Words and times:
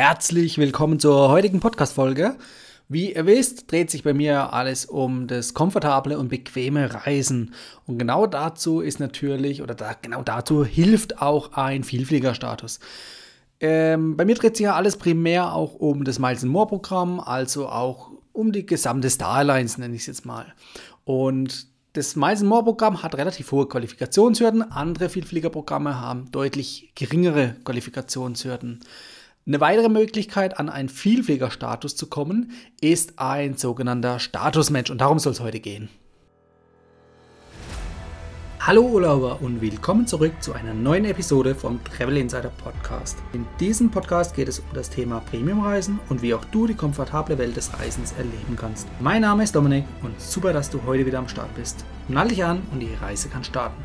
Herzlich 0.00 0.58
willkommen 0.58 1.00
zur 1.00 1.28
heutigen 1.28 1.58
Podcast-Folge. 1.58 2.36
Wie 2.88 3.14
ihr 3.14 3.26
wisst, 3.26 3.72
dreht 3.72 3.90
sich 3.90 4.04
bei 4.04 4.14
mir 4.14 4.52
alles 4.52 4.86
um 4.86 5.26
das 5.26 5.54
komfortable 5.54 6.16
und 6.20 6.28
bequeme 6.28 6.94
Reisen. 6.94 7.52
Und 7.84 7.98
genau 7.98 8.28
dazu 8.28 8.80
ist 8.80 9.00
natürlich, 9.00 9.60
oder 9.60 9.74
da, 9.74 9.96
genau 10.00 10.22
dazu 10.22 10.64
hilft 10.64 11.20
auch 11.20 11.54
ein 11.54 11.82
Vielfliegerstatus. 11.82 12.78
Ähm, 13.58 14.16
bei 14.16 14.24
mir 14.24 14.36
dreht 14.36 14.56
sich 14.56 14.66
ja 14.66 14.76
alles 14.76 14.98
primär 14.98 15.52
auch 15.52 15.74
um 15.74 16.04
das 16.04 16.20
Miles 16.20 16.44
More 16.44 16.68
Programm, 16.68 17.18
also 17.18 17.68
auch 17.68 18.12
um 18.32 18.52
die 18.52 18.66
gesamte 18.66 19.10
Star 19.10 19.38
Alliance, 19.38 19.80
nenne 19.80 19.96
ich 19.96 20.02
es 20.02 20.06
jetzt 20.06 20.24
mal. 20.24 20.46
Und 21.06 21.66
das 21.94 22.14
Miles 22.14 22.44
More 22.44 22.62
Programm 22.62 23.02
hat 23.02 23.16
relativ 23.16 23.50
hohe 23.50 23.66
Qualifikationshürden, 23.66 24.62
andere 24.70 25.08
Vielfliegerprogramme 25.08 26.00
haben 26.00 26.30
deutlich 26.30 26.92
geringere 26.94 27.56
Qualifikationshürden. 27.64 28.78
Eine 29.48 29.60
weitere 29.62 29.88
Möglichkeit, 29.88 30.58
an 30.58 30.68
einen 30.68 30.90
Vielfliegerstatus 30.90 31.96
zu 31.96 32.08
kommen, 32.08 32.52
ist 32.82 33.14
ein 33.18 33.56
sogenannter 33.56 34.18
Statusmatch 34.18 34.90
und 34.90 35.00
darum 35.00 35.18
soll 35.18 35.32
es 35.32 35.40
heute 35.40 35.58
gehen. 35.58 35.88
Hallo 38.60 38.82
Urlauber 38.82 39.40
und 39.40 39.62
willkommen 39.62 40.06
zurück 40.06 40.34
zu 40.40 40.52
einer 40.52 40.74
neuen 40.74 41.06
Episode 41.06 41.54
vom 41.54 41.82
Travel 41.82 42.18
Insider 42.18 42.52
Podcast. 42.62 43.16
In 43.32 43.46
diesem 43.58 43.90
Podcast 43.90 44.36
geht 44.36 44.48
es 44.48 44.58
um 44.58 44.66
das 44.74 44.90
Thema 44.90 45.20
Premiumreisen 45.20 45.98
und 46.10 46.20
wie 46.20 46.34
auch 46.34 46.44
du 46.44 46.66
die 46.66 46.74
komfortable 46.74 47.38
Welt 47.38 47.56
des 47.56 47.72
Reisens 47.72 48.12
erleben 48.18 48.54
kannst. 48.54 48.86
Mein 49.00 49.22
Name 49.22 49.44
ist 49.44 49.56
Dominik 49.56 49.86
und 50.02 50.20
super, 50.20 50.52
dass 50.52 50.68
du 50.68 50.82
heute 50.84 51.06
wieder 51.06 51.20
am 51.20 51.28
Start 51.28 51.54
bist. 51.54 51.86
Nall 52.08 52.28
dich 52.28 52.44
an 52.44 52.60
und 52.70 52.80
die 52.80 52.92
Reise 53.00 53.30
kann 53.30 53.44
starten. 53.44 53.82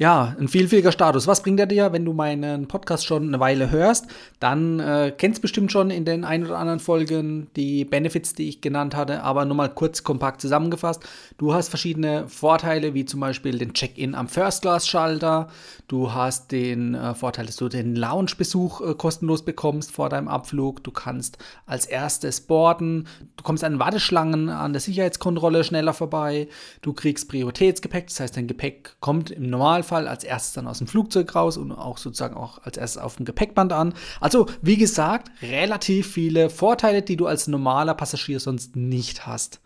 Ja, 0.00 0.36
ein 0.38 0.46
vielfältiger 0.46 0.92
Status. 0.92 1.26
Was 1.26 1.42
bringt 1.42 1.58
er 1.58 1.66
dir, 1.66 1.92
wenn 1.92 2.04
du 2.04 2.12
meinen 2.12 2.68
Podcast 2.68 3.04
schon 3.04 3.26
eine 3.26 3.40
Weile 3.40 3.72
hörst? 3.72 4.06
Dann 4.38 4.78
äh, 4.78 5.12
kennst 5.16 5.42
bestimmt 5.42 5.72
schon 5.72 5.90
in 5.90 6.04
den 6.04 6.24
ein 6.24 6.46
oder 6.46 6.56
anderen 6.56 6.78
Folgen 6.78 7.48
die 7.56 7.84
Benefits, 7.84 8.32
die 8.32 8.48
ich 8.48 8.60
genannt 8.60 8.94
hatte, 8.94 9.24
aber 9.24 9.44
nur 9.44 9.56
mal 9.56 9.68
kurz 9.68 10.04
kompakt 10.04 10.40
zusammengefasst. 10.40 11.02
Du 11.36 11.52
hast 11.52 11.68
verschiedene 11.68 12.28
Vorteile, 12.28 12.94
wie 12.94 13.06
zum 13.06 13.18
Beispiel 13.18 13.58
den 13.58 13.72
Check-in 13.72 14.14
am 14.14 14.28
First-Class-Schalter. 14.28 15.48
Du 15.88 16.12
hast 16.12 16.52
den 16.52 16.94
äh, 16.94 17.16
Vorteil, 17.16 17.46
dass 17.46 17.56
du 17.56 17.68
den 17.68 17.96
Lounge-Besuch 17.96 18.80
äh, 18.80 18.94
kostenlos 18.94 19.44
bekommst 19.44 19.90
vor 19.90 20.08
deinem 20.10 20.28
Abflug. 20.28 20.84
Du 20.84 20.92
kannst 20.92 21.38
als 21.66 21.86
erstes 21.86 22.40
boarden. 22.40 23.08
Du 23.36 23.42
kommst 23.42 23.64
an 23.64 23.80
Warteschlangen 23.80 24.48
an 24.48 24.72
der 24.72 24.80
Sicherheitskontrolle 24.80 25.64
schneller 25.64 25.92
vorbei. 25.92 26.46
Du 26.82 26.92
kriegst 26.92 27.28
Prioritätsgepäck, 27.28 28.06
das 28.06 28.20
heißt, 28.20 28.36
dein 28.36 28.46
Gepäck 28.46 28.94
kommt 29.00 29.32
im 29.32 29.50
Normalfall 29.50 29.87
Fall 29.88 30.06
als 30.06 30.22
erstes 30.22 30.52
dann 30.52 30.68
aus 30.68 30.78
dem 30.78 30.86
Flugzeug 30.86 31.34
raus 31.34 31.56
und 31.56 31.72
auch 31.72 31.98
sozusagen 31.98 32.36
auch 32.36 32.62
als 32.62 32.76
erstes 32.76 33.02
auf 33.02 33.16
dem 33.16 33.24
Gepäckband 33.24 33.72
an. 33.72 33.94
Also, 34.20 34.46
wie 34.62 34.76
gesagt, 34.76 35.30
relativ 35.42 36.12
viele 36.12 36.50
Vorteile, 36.50 37.02
die 37.02 37.16
du 37.16 37.26
als 37.26 37.48
normaler 37.48 37.94
Passagier 37.94 38.38
sonst 38.38 38.76
nicht 38.76 39.26
hast. 39.26 39.60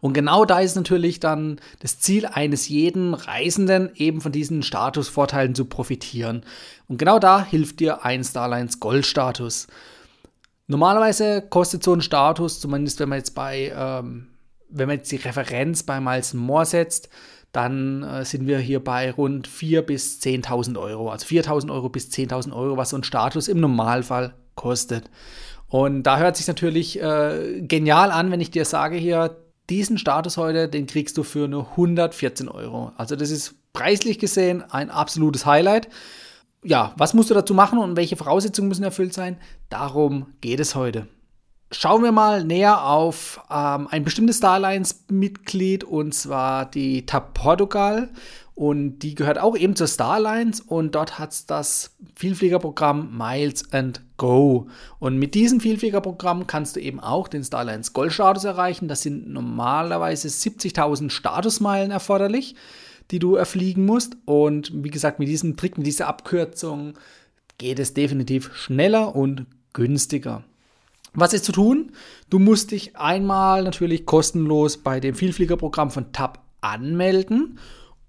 Und 0.00 0.12
genau 0.12 0.44
da 0.44 0.60
ist 0.60 0.76
natürlich 0.76 1.20
dann 1.20 1.58
das 1.80 1.98
Ziel 1.98 2.26
eines 2.26 2.68
jeden 2.68 3.14
Reisenden, 3.14 3.90
eben 3.94 4.20
von 4.20 4.32
diesen 4.32 4.62
Statusvorteilen 4.62 5.54
zu 5.54 5.64
profitieren. 5.64 6.42
Und 6.86 6.98
genau 6.98 7.18
da 7.18 7.44
hilft 7.44 7.80
dir 7.80 8.04
ein 8.04 8.22
Starlines 8.22 8.78
Gold-Status. 8.78 9.66
Normalerweise 10.68 11.42
kostet 11.42 11.82
so 11.82 11.92
ein 11.92 12.02
Status, 12.02 12.60
zumindest 12.60 13.00
wenn 13.00 13.08
man 13.08 13.18
jetzt 13.18 13.34
bei, 13.34 13.72
ähm, 13.74 14.28
wenn 14.68 14.88
man 14.88 14.98
jetzt 14.98 15.12
die 15.12 15.16
Referenz 15.16 15.82
bei 15.82 16.00
Miles 16.00 16.34
More 16.34 16.66
setzt, 16.66 17.08
dann 17.56 18.02
äh, 18.02 18.22
sind 18.26 18.46
wir 18.46 18.58
hier 18.58 18.84
bei 18.84 19.10
rund 19.10 19.48
4.000 19.48 19.82
bis 19.82 20.20
10.000 20.20 20.78
Euro. 20.78 21.08
Also 21.08 21.26
4.000 21.26 21.72
Euro 21.72 21.88
bis 21.88 22.10
10.000 22.10 22.54
Euro, 22.54 22.76
was 22.76 22.90
so 22.90 22.98
ein 22.98 23.02
Status 23.02 23.48
im 23.48 23.60
Normalfall 23.60 24.34
kostet. 24.56 25.08
Und 25.66 26.02
da 26.02 26.18
hört 26.18 26.36
sich 26.36 26.46
natürlich 26.46 27.00
äh, 27.00 27.62
genial 27.62 28.10
an, 28.10 28.30
wenn 28.30 28.42
ich 28.42 28.50
dir 28.50 28.66
sage 28.66 28.96
hier, 28.96 29.38
diesen 29.70 29.96
Status 29.96 30.36
heute, 30.36 30.68
den 30.68 30.86
kriegst 30.86 31.16
du 31.16 31.22
für 31.22 31.48
nur 31.48 31.70
114 31.70 32.48
Euro. 32.50 32.92
Also 32.98 33.16
das 33.16 33.30
ist 33.30 33.54
preislich 33.72 34.18
gesehen 34.18 34.62
ein 34.70 34.90
absolutes 34.90 35.46
Highlight. 35.46 35.88
Ja, 36.62 36.92
was 36.98 37.14
musst 37.14 37.30
du 37.30 37.34
dazu 37.34 37.54
machen 37.54 37.78
und 37.78 37.96
welche 37.96 38.16
Voraussetzungen 38.16 38.68
müssen 38.68 38.84
erfüllt 38.84 39.14
sein? 39.14 39.38
Darum 39.70 40.26
geht 40.42 40.60
es 40.60 40.74
heute. 40.74 41.08
Schauen 41.78 42.02
wir 42.02 42.10
mal 42.10 42.42
näher 42.42 42.86
auf 42.86 43.38
ähm, 43.50 43.86
ein 43.90 44.02
bestimmtes 44.02 44.38
Starlines-Mitglied 44.38 45.84
und 45.84 46.14
zwar 46.14 46.64
die 46.64 47.04
TAP 47.04 47.34
Portugal. 47.34 48.08
Und 48.54 49.00
die 49.00 49.14
gehört 49.14 49.38
auch 49.38 49.54
eben 49.54 49.76
zur 49.76 49.86
Starlines 49.86 50.62
und 50.62 50.94
dort 50.94 51.18
hat 51.18 51.32
es 51.32 51.44
das 51.44 51.94
Vielfliegerprogramm 52.14 53.14
Miles 53.18 53.70
and 53.74 54.00
Go. 54.16 54.68
Und 54.98 55.18
mit 55.18 55.34
diesem 55.34 55.60
Vielfliegerprogramm 55.60 56.46
kannst 56.46 56.76
du 56.76 56.80
eben 56.80 56.98
auch 56.98 57.28
den 57.28 57.44
Starlines 57.44 57.92
Gold-Status 57.92 58.44
erreichen. 58.44 58.88
Das 58.88 59.02
sind 59.02 59.28
normalerweise 59.28 60.28
70.000 60.28 61.10
Statusmeilen 61.10 61.90
erforderlich, 61.90 62.54
die 63.10 63.18
du 63.18 63.34
erfliegen 63.34 63.84
musst. 63.84 64.16
Und 64.24 64.72
wie 64.82 64.90
gesagt, 64.90 65.18
mit 65.18 65.28
diesem 65.28 65.58
Trick, 65.58 65.76
mit 65.76 65.86
dieser 65.86 66.08
Abkürzung 66.08 66.94
geht 67.58 67.78
es 67.78 67.92
definitiv 67.92 68.56
schneller 68.56 69.14
und 69.14 69.44
günstiger. 69.74 70.42
Was 71.16 71.32
ist 71.32 71.46
zu 71.46 71.52
tun? 71.52 71.92
Du 72.28 72.38
musst 72.38 72.72
dich 72.72 72.96
einmal 72.96 73.64
natürlich 73.64 74.04
kostenlos 74.04 74.76
bei 74.76 75.00
dem 75.00 75.14
Vielfliegerprogramm 75.14 75.90
von 75.90 76.12
TAP 76.12 76.40
anmelden 76.60 77.58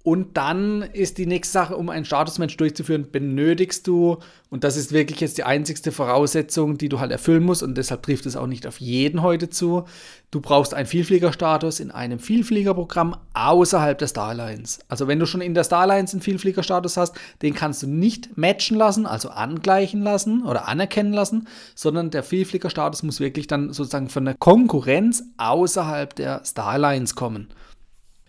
und 0.08 0.38
dann 0.38 0.84
ist 0.94 1.18
die 1.18 1.26
nächste 1.26 1.52
Sache, 1.52 1.76
um 1.76 1.90
einen 1.90 2.06
Statusmensch 2.06 2.56
durchzuführen, 2.56 3.12
benötigst 3.12 3.86
du, 3.88 4.20
und 4.50 4.64
das 4.64 4.78
ist 4.78 4.94
wirklich 4.94 5.20
jetzt 5.20 5.38
die 5.38 5.44
einzigste 5.44 5.92
Voraussetzung, 5.92 6.78
die 6.78 6.88
du 6.88 7.02
halt 7.02 7.12
erfüllen 7.12 7.44
musst, 7.44 7.62
und 7.62 7.78
deshalb 7.78 8.04
trifft 8.04 8.26
es 8.26 8.38
auch 8.38 8.48
nicht 8.48 8.66
auf 8.66 8.80
jeden 8.80 9.22
heute 9.22 9.50
zu, 9.50 9.84
du 10.32 10.40
brauchst 10.40 10.74
einen 10.74 10.88
Vielfliegerstatus 10.88 11.82
in 11.82 11.92
einem 11.92 12.20
Vielfliegerprogramm 12.20 13.18
außerhalb 13.34 13.98
der 13.98 14.08
Starlines. 14.08 14.80
Also 14.88 15.10
wenn 15.10 15.20
du 15.20 15.26
schon 15.26 15.42
in 15.42 15.54
der 15.54 15.66
Starlines 15.66 16.14
einen 16.14 16.22
Vielfliegerstatus 16.22 16.96
hast, 16.96 17.14
den 17.42 17.54
kannst 17.54 17.84
du 17.84 17.88
nicht 17.88 18.38
matchen 18.38 18.78
lassen, 18.78 19.06
also 19.06 19.28
angleichen 19.28 20.04
lassen 20.04 20.46
oder 20.46 20.70
anerkennen 20.70 21.12
lassen, 21.12 21.50
sondern 21.76 22.12
der 22.12 22.24
Vielfliegerstatus 22.24 23.04
muss 23.04 23.20
wirklich 23.20 23.48
dann 23.48 23.74
sozusagen 23.74 24.08
von 24.08 24.24
der 24.24 24.36
Konkurrenz 24.36 25.26
außerhalb 25.36 26.16
der 26.16 26.46
Starlines 26.46 27.14
kommen. 27.16 27.50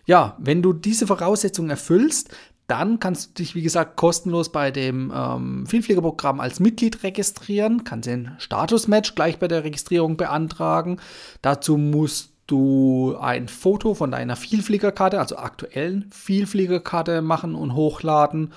Ja, 0.09 0.35
wenn 0.39 0.63
du 0.63 0.73
diese 0.73 1.05
Voraussetzungen 1.05 1.69
erfüllst, 1.69 2.35
dann 2.65 2.99
kannst 2.99 3.29
du 3.29 3.43
dich, 3.43 3.53
wie 3.53 3.61
gesagt, 3.61 3.95
kostenlos 3.95 4.51
bei 4.51 4.71
dem 4.71 5.13
ähm, 5.15 5.67
Vielfliegerprogramm 5.67 6.39
als 6.39 6.59
Mitglied 6.59 7.03
registrieren, 7.03 7.83
kannst 7.83 8.07
den 8.07 8.31
Status-Match 8.39 9.13
gleich 9.13 9.37
bei 9.37 9.47
der 9.47 9.63
Registrierung 9.63 10.17
beantragen. 10.17 10.97
Dazu 11.43 11.77
musst 11.77 12.33
du 12.47 13.17
ein 13.21 13.47
Foto 13.47 13.93
von 13.93 14.09
deiner 14.09 14.35
Vielfliegerkarte, 14.35 15.19
also 15.19 15.37
aktuellen 15.37 16.09
Vielfliegerkarte 16.11 17.21
machen 17.21 17.53
und 17.53 17.75
hochladen. 17.75 18.51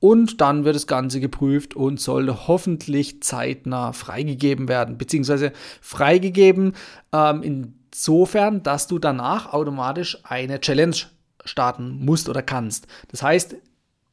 Und 0.00 0.42
dann 0.42 0.66
wird 0.66 0.76
das 0.76 0.86
Ganze 0.86 1.18
geprüft 1.18 1.74
und 1.74 1.98
soll 1.98 2.30
hoffentlich 2.30 3.22
zeitnah 3.22 3.94
freigegeben 3.94 4.68
werden, 4.68 4.98
beziehungsweise 4.98 5.52
freigegeben 5.80 6.74
ähm, 7.14 7.42
in 7.42 7.79
insofern, 7.92 8.62
dass 8.62 8.86
du 8.86 8.98
danach 8.98 9.52
automatisch 9.52 10.18
eine 10.24 10.60
Challenge 10.60 10.96
starten 11.44 12.04
musst 12.04 12.28
oder 12.28 12.42
kannst. 12.42 12.86
Das 13.08 13.22
heißt, 13.22 13.56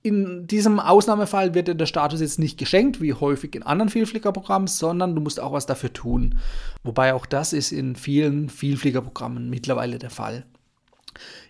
in 0.04 0.48
diesem 0.48 0.80
Ausnahmefall 0.80 1.54
wird 1.54 1.68
dir 1.68 1.76
der 1.76 1.86
Status 1.86 2.22
jetzt 2.22 2.40
nicht 2.40 2.58
geschenkt, 2.58 3.02
wie 3.02 3.14
häufig 3.14 3.56
in 3.56 3.64
anderen 3.64 3.90
Vielfliegerprogrammen, 3.90 4.68
sondern 4.68 5.16
du 5.16 5.22
musst 5.22 5.40
auch 5.40 5.52
was 5.52 5.66
dafür 5.66 5.92
tun. 5.92 6.38
Wobei 6.84 7.14
auch 7.14 7.26
das 7.26 7.52
ist 7.52 7.72
in 7.72 7.96
vielen 7.96 8.50
Vielfliegerprogrammen 8.50 9.50
mittlerweile 9.50 9.98
der 9.98 10.10
Fall. 10.10 10.46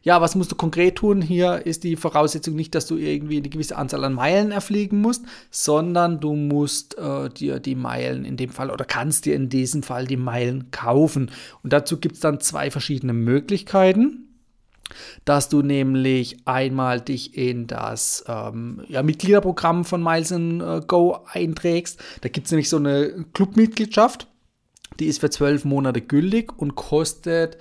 Ja, 0.07 0.21
was 0.21 0.35
musst 0.35 0.53
du 0.53 0.55
konkret 0.55 0.95
tun? 0.95 1.21
Hier 1.21 1.65
ist 1.65 1.83
die 1.83 1.97
Voraussetzung 1.97 2.55
nicht, 2.55 2.73
dass 2.75 2.87
du 2.87 2.95
irgendwie 2.95 3.39
eine 3.39 3.49
gewisse 3.49 3.75
Anzahl 3.75 4.05
an 4.05 4.13
Meilen 4.13 4.51
erfliegen 4.51 5.01
musst, 5.01 5.25
sondern 5.51 6.21
du 6.21 6.33
musst 6.33 6.97
äh, 6.97 7.29
dir 7.29 7.59
die 7.59 7.75
Meilen 7.75 8.23
in 8.23 8.37
dem 8.37 8.49
Fall 8.49 8.71
oder 8.71 8.85
kannst 8.85 9.25
dir 9.25 9.35
in 9.35 9.49
diesem 9.49 9.83
Fall 9.83 10.07
die 10.07 10.15
Meilen 10.15 10.71
kaufen. 10.71 11.29
Und 11.61 11.73
dazu 11.73 11.99
gibt 11.99 12.15
es 12.15 12.21
dann 12.21 12.39
zwei 12.39 12.71
verschiedene 12.71 13.11
Möglichkeiten 13.11 14.23
dass 15.25 15.49
du 15.49 15.61
nämlich 15.61 16.37
einmal 16.45 17.01
dich 17.01 17.37
in 17.37 17.67
das 17.67 18.23
ähm, 18.29 18.83
ja, 18.87 19.03
Mitgliederprogramm 19.03 19.83
von 19.83 20.01
Miles 20.01 20.33
Go 20.87 21.19
einträgst. 21.29 21.99
Da 22.21 22.29
gibt 22.29 22.45
es 22.45 22.51
nämlich 22.51 22.69
so 22.69 22.77
eine 22.77 23.25
Clubmitgliedschaft, 23.33 24.27
die 25.01 25.07
ist 25.07 25.19
für 25.19 25.29
zwölf 25.29 25.65
Monate 25.65 25.99
gültig 25.99 26.57
und 26.57 26.75
kostet 26.75 27.57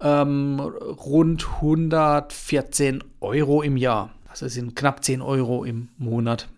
ähm, 0.00 0.60
rund 0.60 1.46
114 1.56 3.02
Euro 3.20 3.62
im 3.62 3.76
Jahr. 3.76 4.10
Also 4.28 4.48
sind 4.48 4.76
knapp 4.76 5.02
10 5.02 5.22
Euro 5.22 5.64
im 5.64 5.88
Monat. 5.98 6.48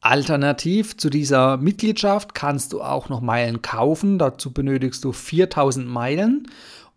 Alternativ 0.00 0.98
zu 0.98 1.08
dieser 1.08 1.56
Mitgliedschaft 1.56 2.34
kannst 2.34 2.74
du 2.74 2.82
auch 2.82 3.08
noch 3.08 3.22
Meilen 3.22 3.62
kaufen. 3.62 4.18
Dazu 4.18 4.52
benötigst 4.52 5.02
du 5.02 5.12
4000 5.12 5.88
Meilen. 5.88 6.46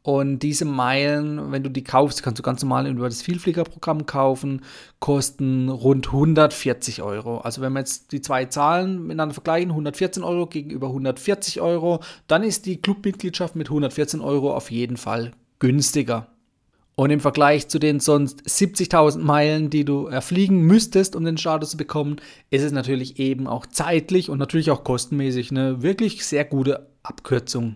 Und 0.04 0.40
diese 0.40 0.66
Meilen, 0.66 1.52
wenn 1.52 1.64
du 1.64 1.70
die 1.70 1.84
kaufst, 1.84 2.24
kannst 2.24 2.40
du 2.40 2.44
ganz 2.44 2.62
normal 2.62 2.88
über 2.88 3.10
das 3.10 3.22
Vielfliegerprogramm 3.22 4.06
kaufen, 4.06 4.62
kosten 5.00 5.70
rund 5.70 6.08
140 6.08 7.02
Euro. 7.02 7.40
Also 7.40 7.62
wenn 7.62 7.74
wir 7.74 7.80
jetzt 7.80 8.12
die 8.12 8.22
zwei 8.22 8.46
Zahlen 8.46 9.08
miteinander 9.08 9.34
vergleichen, 9.34 9.72
114 9.72 10.24
Euro 10.24 10.48
gegenüber 10.48 10.88
140 10.88 11.60
Euro, 11.62 12.02
dann 12.28 12.44
ist 12.44 12.66
die 12.66 12.82
Clubmitgliedschaft 12.82 13.56
mit 13.56 13.68
114 13.68 14.22
Euro 14.22 14.54
auf 14.54 14.72
jeden 14.72 14.96
Fall 14.98 15.34
günstiger. 15.60 16.28
Und 16.96 17.12
im 17.12 17.20
Vergleich 17.20 17.68
zu 17.68 17.78
den 17.78 18.00
sonst 18.00 18.42
70.000 18.48 19.20
Meilen, 19.20 19.70
die 19.70 19.86
du 19.86 20.08
erfliegen 20.08 20.62
müsstest, 20.62 21.16
um 21.16 21.24
den 21.24 21.38
Status 21.38 21.70
zu 21.72 21.78
bekommen, 21.78 22.16
ist 22.50 22.64
es 22.64 22.72
natürlich 22.72 23.20
eben 23.20 23.46
auch 23.46 23.68
zeitlich 23.68 24.32
und 24.32 24.40
natürlich 24.40 24.72
auch 24.72 24.84
kostenmäßig 24.84 25.52
eine 25.52 25.84
wirklich 25.84 26.26
sehr 26.26 26.44
gute 26.44 26.88
Abkürzung. 27.04 27.76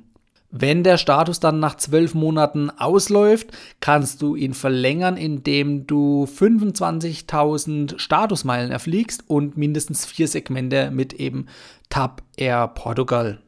Wenn 0.50 0.84
der 0.84 0.98
Status 0.98 1.40
dann 1.40 1.60
nach 1.60 1.76
zwölf 1.76 2.14
Monaten 2.14 2.72
ausläuft, 2.72 3.52
kannst 3.80 4.22
du 4.22 4.36
ihn 4.36 4.54
verlängern, 4.54 5.16
indem 5.16 5.88
du 5.88 6.26
25.000 6.26 8.00
Statusmeilen 8.00 8.72
erfliegst 8.72 9.24
und 9.28 9.56
mindestens 9.56 10.06
vier 10.06 10.28
Segmente 10.28 10.92
mit 10.92 11.14
eben 11.14 11.46
TAP 11.90 12.24
Air 12.36 12.68
Portugal. 12.70 13.40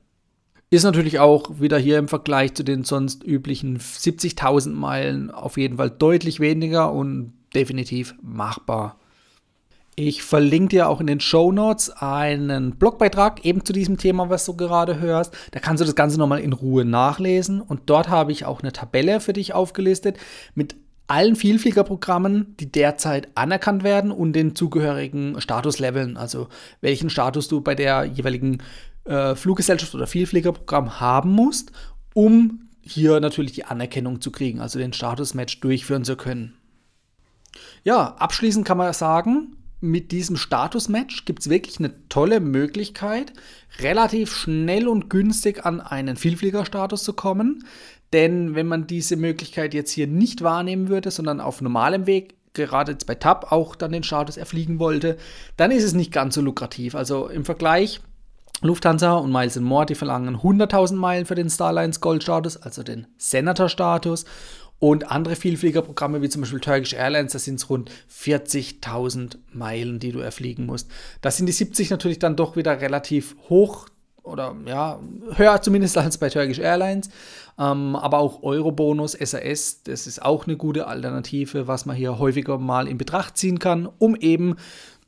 Ist 0.73 0.85
natürlich 0.85 1.19
auch 1.19 1.59
wieder 1.59 1.77
hier 1.77 1.99
im 1.99 2.07
Vergleich 2.07 2.55
zu 2.55 2.63
den 2.63 2.83
sonst 2.83 3.23
üblichen 3.23 3.77
70.000 3.77 4.71
Meilen 4.71 5.29
auf 5.29 5.55
jeden 5.57 5.77
Fall 5.77 5.91
deutlich 5.91 6.39
weniger 6.39 6.91
und 6.91 7.33
definitiv 7.53 8.15
machbar. 8.23 8.97
Ich 9.93 10.23
verlinke 10.23 10.69
dir 10.69 10.89
auch 10.89 10.99
in 10.99 11.05
den 11.05 11.19
Show 11.19 11.51
Notes 11.51 11.91
einen 11.91 12.71
Blogbeitrag 12.71 13.45
eben 13.45 13.63
zu 13.63 13.71
diesem 13.71 13.99
Thema, 13.99 14.31
was 14.31 14.45
du 14.45 14.55
gerade 14.55 14.99
hörst. 14.99 15.35
Da 15.51 15.59
kannst 15.59 15.79
du 15.79 15.85
das 15.85 15.93
Ganze 15.93 16.17
nochmal 16.17 16.39
in 16.39 16.53
Ruhe 16.53 16.85
nachlesen. 16.85 17.61
Und 17.61 17.81
dort 17.85 18.09
habe 18.09 18.31
ich 18.31 18.45
auch 18.45 18.61
eine 18.61 18.73
Tabelle 18.73 19.19
für 19.19 19.33
dich 19.33 19.53
aufgelistet 19.53 20.17
mit 20.55 20.75
allen 21.05 21.35
Vielfliegerprogrammen, 21.35 22.55
die 22.59 22.71
derzeit 22.71 23.27
anerkannt 23.35 23.83
werden 23.83 24.11
und 24.11 24.33
den 24.33 24.55
zugehörigen 24.55 25.39
Statusleveln, 25.39 26.17
also 26.17 26.47
welchen 26.81 27.11
Status 27.11 27.47
du 27.47 27.61
bei 27.61 27.75
der 27.75 28.05
jeweiligen 28.05 28.63
äh, 29.05 29.35
Fluggesellschaft 29.35 29.93
oder 29.95 30.07
Vielfliegerprogramm 30.07 30.99
haben 30.99 31.31
musst, 31.31 31.71
um 32.13 32.69
hier 32.81 33.19
natürlich 33.19 33.53
die 33.53 33.65
Anerkennung 33.65 34.21
zu 34.21 34.31
kriegen, 34.31 34.59
also 34.59 34.79
den 34.79 34.93
Statusmatch 34.93 35.59
durchführen 35.61 36.03
zu 36.03 36.15
können. 36.15 36.53
Ja, 37.83 38.15
abschließend 38.15 38.65
kann 38.65 38.77
man 38.77 38.91
sagen, 38.93 39.57
mit 39.83 40.13
diesem 40.13 40.37
Status-Match 40.37 41.25
gibt 41.25 41.41
es 41.41 41.49
wirklich 41.49 41.77
eine 41.79 42.07
tolle 42.07 42.39
Möglichkeit, 42.39 43.33
relativ 43.79 44.33
schnell 44.33 44.87
und 44.87 45.09
günstig 45.09 45.65
an 45.65 45.81
einen 45.81 46.15
Vielfliegerstatus 46.15 47.03
zu 47.03 47.11
kommen. 47.11 47.65
Denn 48.13 48.55
wenn 48.55 48.67
man 48.67 48.87
diese 48.87 49.17
Möglichkeit 49.17 49.73
jetzt 49.73 49.91
hier 49.91 50.07
nicht 50.07 50.41
wahrnehmen 50.41 50.87
würde, 50.87 51.11
sondern 51.11 51.41
auf 51.41 51.59
normalem 51.61 52.05
Weg, 52.05 52.35
gerade 52.53 52.93
jetzt 52.93 53.07
bei 53.07 53.15
TAP 53.15 53.51
auch 53.51 53.75
dann 53.75 53.91
den 53.91 54.03
Status 54.03 54.37
erfliegen 54.37 54.79
wollte, 54.79 55.17
dann 55.57 55.71
ist 55.71 55.83
es 55.83 55.93
nicht 55.93 56.13
ganz 56.13 56.35
so 56.35 56.41
lukrativ. 56.41 56.95
Also 56.95 57.27
im 57.27 57.43
Vergleich, 57.43 57.99
Lufthansa 58.63 59.17
und 59.17 59.31
Miles 59.31 59.59
More, 59.59 59.85
die 59.85 59.95
verlangen 59.95 60.37
100.000 60.37 60.95
Meilen 60.95 61.25
für 61.25 61.35
den 61.35 61.49
Starlines 61.49 61.99
Gold 61.99 62.23
Status, 62.23 62.57
also 62.57 62.83
den 62.83 63.07
Senator 63.17 63.69
Status. 63.69 64.25
Und 64.79 65.09
andere 65.09 65.37
Vielfliegerprogramme, 65.37 66.21
wie 66.21 66.29
zum 66.29 66.41
Beispiel 66.41 66.59
Turkish 66.59 66.93
Airlines, 66.93 67.31
da 67.31 67.39
sind 67.39 67.55
es 67.55 67.69
rund 67.69 67.89
40.000 68.11 69.37
Meilen, 69.53 69.99
die 69.99 70.11
du 70.11 70.19
erfliegen 70.19 70.65
musst. 70.65 70.89
Da 71.21 71.31
sind 71.31 71.45
die 71.45 71.53
70 71.53 71.89
natürlich 71.89 72.19
dann 72.19 72.35
doch 72.35 72.57
wieder 72.57 72.81
relativ 72.81 73.35
hoch 73.47 73.87
oder 74.23 74.55
ja, 74.65 74.99
höher 75.35 75.61
zumindest 75.61 75.97
als 75.99 76.17
bei 76.17 76.29
Turkish 76.29 76.59
Airlines. 76.59 77.09
Ähm, 77.59 77.95
aber 77.95 78.17
auch 78.17 78.41
Eurobonus, 78.41 79.11
SAS, 79.11 79.83
das 79.83 80.07
ist 80.07 80.21
auch 80.21 80.47
eine 80.47 80.57
gute 80.57 80.87
Alternative, 80.87 81.67
was 81.67 81.85
man 81.85 81.95
hier 81.95 82.17
häufiger 82.17 82.57
mal 82.57 82.87
in 82.87 82.97
Betracht 82.97 83.37
ziehen 83.37 83.59
kann, 83.59 83.87
um 83.99 84.15
eben 84.15 84.55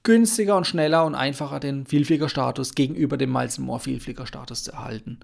günstiger 0.06 0.56
und 0.56 0.66
schneller 0.66 1.04
und 1.04 1.16
einfacher 1.16 1.60
den 1.60 1.86
Vielfliegerstatus 1.86 2.76
gegenüber 2.76 3.18
dem 3.18 3.34
Miles 3.34 3.60
More 3.60 3.82
Vielfliegerstatus 3.82 4.64
zu 4.64 4.72
erhalten. 4.72 5.20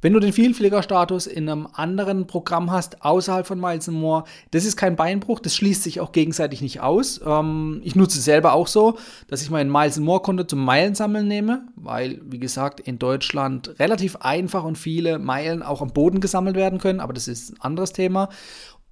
Wenn 0.00 0.14
du 0.14 0.18
den 0.18 0.32
Vielfliegerstatus 0.32 1.28
in 1.28 1.48
einem 1.48 1.68
anderen 1.74 2.26
Programm 2.26 2.72
hast, 2.72 3.04
außerhalb 3.04 3.46
von 3.46 3.60
Miles 3.60 3.86
More, 3.86 4.24
das 4.50 4.64
ist 4.64 4.76
kein 4.76 4.96
Beinbruch, 4.96 5.38
das 5.38 5.54
schließt 5.54 5.84
sich 5.84 6.00
auch 6.00 6.10
gegenseitig 6.10 6.60
nicht 6.60 6.80
aus. 6.80 7.20
Ähm, 7.24 7.80
ich 7.84 7.94
nutze 7.94 8.18
es 8.18 8.24
selber 8.24 8.54
auch 8.54 8.66
so, 8.66 8.98
dass 9.28 9.42
ich 9.42 9.50
mein 9.50 9.70
Miles 9.70 10.00
More 10.00 10.20
Konto 10.20 10.42
zum 10.42 10.64
Meilensammeln 10.64 11.28
nehme, 11.28 11.68
weil, 11.76 12.20
wie 12.24 12.40
gesagt, 12.40 12.80
in 12.80 12.98
Deutschland 12.98 13.78
relativ 13.78 14.16
einfach 14.16 14.64
und 14.64 14.76
viele 14.76 15.20
Meilen 15.20 15.62
auch 15.62 15.82
am 15.82 15.92
Boden 15.92 16.20
gesammelt 16.20 16.56
werden 16.56 16.80
können, 16.80 16.98
aber 16.98 17.12
das 17.12 17.28
ist 17.28 17.52
ein 17.52 17.60
anderes 17.60 17.92
Thema 17.92 18.28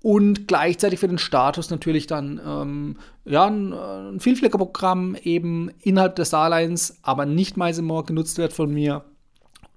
und 0.02 0.48
gleichzeitig 0.48 1.00
für 1.00 1.08
den 1.08 1.18
Status 1.18 1.70
natürlich 1.70 2.06
dann 2.06 2.40
ähm, 2.44 2.96
ja, 3.24 3.46
ein, 3.46 3.72
ein 3.72 4.20
Vielfliegerprogramm 4.20 5.14
eben 5.22 5.70
innerhalb 5.80 6.16
des 6.16 6.28
Starlines, 6.28 6.98
aber 7.02 7.26
nicht 7.26 7.56
More 7.56 8.04
genutzt 8.04 8.38
wird 8.38 8.52
von 8.52 8.72
mir 8.72 9.04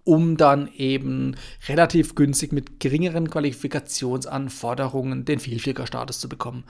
um 0.05 0.37
dann 0.37 0.69
eben 0.75 1.35
relativ 1.67 2.15
günstig 2.15 2.51
mit 2.51 2.79
geringeren 2.79 3.29
Qualifikationsanforderungen 3.29 5.25
den 5.25 5.39
Vielfliegerstatus 5.39 6.19
zu 6.19 6.27
bekommen. 6.27 6.65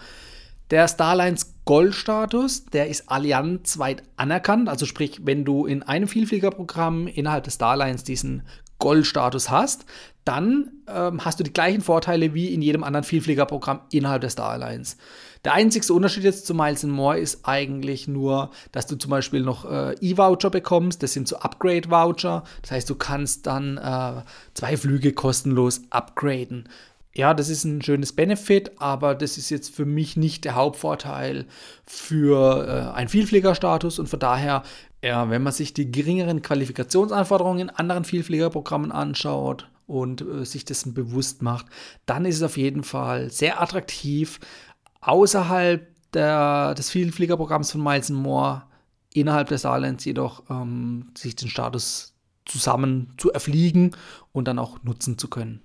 Der 0.72 0.88
Starlines 0.88 1.56
Gold-Status, 1.66 2.66
der 2.66 2.88
ist 2.88 3.10
allianzweit 3.10 4.04
anerkannt, 4.16 4.70
also 4.70 4.86
sprich, 4.86 5.22
wenn 5.26 5.46
du 5.46 5.66
in 5.66 5.84
einem 5.84 6.08
Vielfliegerprogramm 6.08 7.08
innerhalb 7.08 7.44
des 7.44 7.56
Starlines 7.56 8.04
diesen 8.04 8.44
Gold-Status 8.84 9.50
hast, 9.50 9.86
dann 10.26 10.72
ähm, 10.88 11.24
hast 11.24 11.40
du 11.40 11.44
die 11.46 11.54
gleichen 11.54 11.82
Vorteile 11.82 12.34
wie 12.34 12.54
in 12.54 12.62
jedem 12.62 12.84
anderen 12.84 13.06
Vielfliegerprogramm 13.06 13.80
innerhalb 13.92 14.22
des 14.22 14.34
Starlines. 14.34 14.98
Der 15.46 15.54
einzige 15.54 15.94
Unterschied 15.94 16.26
jetzt 16.26 16.46
zu 16.46 16.54
Miles 16.54 16.84
More 16.84 17.18
ist 17.18 17.40
eigentlich 17.44 18.10
nur, 18.10 18.52
dass 18.74 18.86
du 18.86 18.98
zum 18.98 19.10
Beispiel 19.10 19.42
noch 19.42 19.64
äh, 19.70 19.96
E-Voucher 20.02 20.50
bekommst. 20.50 21.02
Das 21.02 21.14
sind 21.14 21.30
so 21.30 21.38
Upgrade-Voucher. 21.38 22.44
Das 22.62 22.72
heißt, 22.72 22.90
du 22.90 22.96
kannst 22.96 23.48
dann 23.48 23.78
äh, 23.78 24.22
zwei 24.54 24.76
Flüge 24.76 25.14
kostenlos 25.14 25.82
upgraden. 25.90 26.68
Ja, 27.16 27.36
das 27.36 27.50
ist 27.50 27.64
ein 27.64 27.84
schönes 27.84 28.14
Benefit, 28.14 28.72
aber 28.82 29.14
das 29.14 29.38
ist 29.38 29.52
jetzt 29.52 29.74
für 29.76 29.86
mich 29.86 30.18
nicht 30.18 30.46
der 30.46 30.56
Hauptvorteil 30.56 31.46
für 31.86 32.68
äh, 32.68 32.96
einen 32.96 33.08
Vielfliegerstatus 33.08 34.00
und 34.00 34.08
von 34.10 34.20
daher, 34.20 34.64
ja, 35.04 35.30
wenn 35.30 35.44
man 35.44 35.54
sich 35.54 35.74
die 35.76 35.92
geringeren 35.92 36.42
Qualifikationsanforderungen 36.42 37.70
in 37.70 37.70
anderen 37.70 38.04
Vielfliegerprogrammen 38.04 38.92
anschaut 38.92 39.70
und 39.86 40.22
äh, 40.22 40.44
sich 40.44 40.66
dessen 40.66 40.96
bewusst 40.96 41.44
macht, 41.44 41.68
dann 42.08 42.26
ist 42.26 42.38
es 42.38 42.44
auf 42.44 42.58
jeden 42.58 42.84
Fall 42.84 43.30
sehr 43.30 43.62
attraktiv, 43.62 44.40
außerhalb 45.02 45.86
der, 46.14 46.74
des 46.74 46.90
Vielfliegerprogramms 46.90 47.74
von 47.74 47.84
Miles 47.84 48.10
Moore, 48.10 48.64
innerhalb 49.14 49.50
des 49.50 49.62
Saarlands 49.62 50.04
jedoch 50.06 50.44
ähm, 50.50 51.12
sich 51.16 51.36
den 51.36 51.50
Status 51.50 52.16
zusammen 52.46 53.14
zu 53.18 53.32
erfliegen 53.32 53.96
und 54.32 54.48
dann 54.48 54.58
auch 54.58 54.82
nutzen 54.84 55.20
zu 55.20 55.28
können. 55.28 55.62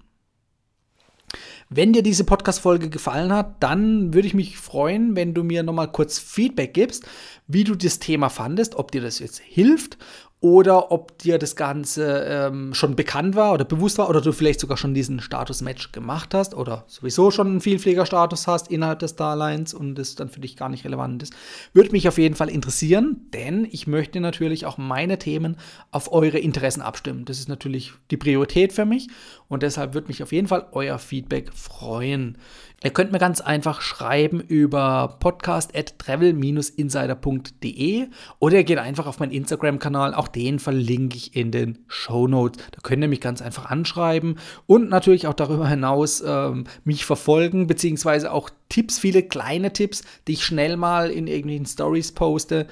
Wenn 1.70 1.92
dir 1.92 2.02
diese 2.02 2.24
Podcast-Folge 2.24 2.88
gefallen 2.88 3.30
hat, 3.30 3.62
dann 3.62 4.14
würde 4.14 4.26
ich 4.26 4.32
mich 4.32 4.56
freuen, 4.56 5.16
wenn 5.16 5.34
du 5.34 5.44
mir 5.44 5.62
nochmal 5.62 5.92
kurz 5.92 6.18
Feedback 6.18 6.72
gibst, 6.72 7.06
wie 7.46 7.64
du 7.64 7.74
das 7.74 7.98
Thema 7.98 8.30
fandest, 8.30 8.76
ob 8.76 8.90
dir 8.90 9.02
das 9.02 9.18
jetzt 9.18 9.38
hilft 9.38 9.98
oder 10.40 10.92
ob 10.92 11.18
dir 11.18 11.38
das 11.38 11.56
Ganze 11.56 12.24
ähm, 12.28 12.72
schon 12.72 12.94
bekannt 12.94 13.34
war 13.34 13.52
oder 13.52 13.64
bewusst 13.64 13.98
war 13.98 14.08
oder 14.08 14.20
du 14.20 14.30
vielleicht 14.30 14.60
sogar 14.60 14.76
schon 14.76 14.94
diesen 14.94 15.20
Status-Match 15.20 15.90
gemacht 15.90 16.32
hast 16.32 16.54
oder 16.54 16.84
sowieso 16.86 17.32
schon 17.32 17.48
einen 17.48 17.60
Vielpflegerstatus 17.60 18.46
hast 18.46 18.70
innerhalb 18.70 19.00
des 19.00 19.12
Starlines 19.12 19.74
und 19.74 19.98
es 19.98 20.14
dann 20.14 20.28
für 20.28 20.38
dich 20.38 20.56
gar 20.56 20.68
nicht 20.68 20.84
relevant 20.84 21.24
ist. 21.24 21.34
Würde 21.72 21.90
mich 21.90 22.06
auf 22.06 22.18
jeden 22.18 22.36
Fall 22.36 22.50
interessieren, 22.50 23.26
denn 23.32 23.66
ich 23.68 23.88
möchte 23.88 24.20
natürlich 24.20 24.64
auch 24.64 24.78
meine 24.78 25.18
Themen 25.18 25.56
auf 25.90 26.12
eure 26.12 26.38
Interessen 26.38 26.82
abstimmen. 26.82 27.24
Das 27.24 27.40
ist 27.40 27.48
natürlich 27.48 27.94
die 28.12 28.16
Priorität 28.16 28.72
für 28.72 28.84
mich 28.84 29.08
und 29.48 29.64
deshalb 29.64 29.92
würde 29.92 30.06
mich 30.06 30.22
auf 30.22 30.30
jeden 30.30 30.46
Fall 30.46 30.66
euer 30.70 30.98
Feedback 30.98 31.52
freuen. 31.52 32.38
Ihr 32.84 32.90
könnt 32.90 33.10
mir 33.10 33.18
ganz 33.18 33.40
einfach 33.40 33.80
schreiben 33.80 34.40
über 34.40 35.16
podcast.travel-insider.de 35.18 38.06
oder 38.38 38.56
ihr 38.56 38.62
geht 38.62 38.78
einfach 38.78 39.08
auf 39.08 39.18
meinen 39.18 39.32
Instagram-Kanal. 39.32 40.14
Auch 40.28 40.32
den 40.32 40.58
verlinke 40.58 41.16
ich 41.16 41.34
in 41.34 41.50
den 41.50 41.78
Show 41.88 42.28
Notes. 42.28 42.62
Da 42.72 42.80
könnt 42.82 43.02
ihr 43.02 43.08
mich 43.08 43.22
ganz 43.22 43.40
einfach 43.40 43.70
anschreiben 43.70 44.38
und 44.66 44.90
natürlich 44.90 45.26
auch 45.26 45.32
darüber 45.32 45.66
hinaus 45.66 46.22
ähm, 46.24 46.64
mich 46.84 47.06
verfolgen, 47.06 47.66
beziehungsweise 47.66 48.30
auch 48.30 48.50
Tipps, 48.68 48.98
viele 48.98 49.22
kleine 49.22 49.72
Tipps, 49.72 50.02
die 50.26 50.34
ich 50.34 50.44
schnell 50.44 50.76
mal 50.76 51.10
in 51.10 51.26
irgendwelchen 51.26 51.66
Stories 51.66 52.12
poste 52.12 52.66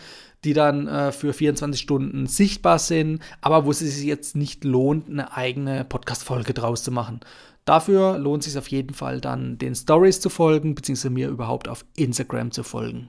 die 0.44 0.52
dann 0.52 0.86
äh, 0.86 1.10
für 1.10 1.32
24 1.32 1.80
Stunden 1.80 2.26
sichtbar 2.26 2.78
sind, 2.78 3.20
aber 3.40 3.64
wo 3.64 3.72
es 3.72 3.80
sich 3.80 4.04
jetzt 4.04 4.36
nicht 4.36 4.62
lohnt, 4.62 5.08
eine 5.08 5.34
eigene 5.34 5.84
Podcast-Folge 5.84 6.52
draus 6.52 6.84
zu 6.84 6.92
machen. 6.92 7.20
Dafür 7.64 8.18
lohnt 8.18 8.44
es 8.46 8.52
sich 8.52 8.58
auf 8.58 8.68
jeden 8.68 8.94
Fall 8.94 9.20
dann, 9.20 9.58
den 9.58 9.74
Stories 9.74 10.20
zu 10.20 10.28
folgen, 10.28 10.76
beziehungsweise 10.76 11.10
mir 11.10 11.30
überhaupt 11.30 11.66
auf 11.68 11.84
Instagram 11.96 12.52
zu 12.52 12.62
folgen. 12.62 13.08